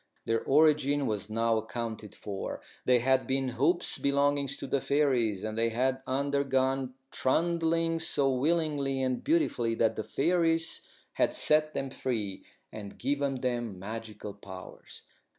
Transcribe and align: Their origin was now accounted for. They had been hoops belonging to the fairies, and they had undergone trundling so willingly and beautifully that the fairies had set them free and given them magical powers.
Their 0.25 0.43
origin 0.45 1.05
was 1.05 1.29
now 1.29 1.57
accounted 1.57 2.15
for. 2.15 2.59
They 2.85 3.01
had 3.01 3.27
been 3.27 3.49
hoops 3.49 3.99
belonging 3.99 4.47
to 4.47 4.65
the 4.65 4.81
fairies, 4.81 5.43
and 5.43 5.55
they 5.55 5.69
had 5.69 6.01
undergone 6.07 6.95
trundling 7.11 7.99
so 7.99 8.27
willingly 8.33 9.03
and 9.03 9.23
beautifully 9.23 9.75
that 9.75 9.95
the 9.95 10.03
fairies 10.03 10.81
had 11.13 11.35
set 11.35 11.75
them 11.75 11.91
free 11.91 12.43
and 12.71 12.97
given 12.97 13.41
them 13.41 13.77
magical 13.77 14.33
powers. 14.33 15.03